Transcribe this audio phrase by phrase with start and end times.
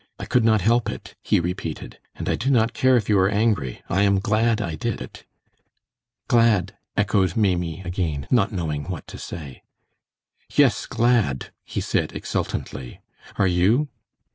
[0.17, 1.99] I could not help it," he repeated.
[2.15, 3.83] "And I do not care if you are angry.
[3.87, 5.25] I am glad I did it."
[6.27, 9.61] "Glad?" echoed Maimie again, not knowing what to say.
[10.55, 12.99] "Yes, glad," he said, exultantly.
[13.37, 13.89] "Are you?"